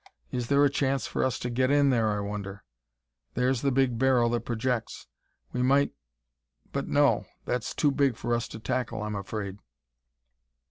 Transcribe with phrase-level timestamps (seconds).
[0.31, 2.63] Is there a chance for us to get in there, I wonder!
[3.35, 5.05] There's the big barrel that projects.
[5.53, 5.91] We might...
[6.71, 7.27] but no!
[7.45, 9.59] that's too big for us to tackle, I'm afraid."